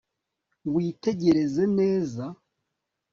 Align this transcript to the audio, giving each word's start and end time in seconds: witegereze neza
witegereze 0.73 1.63
neza 1.79 2.23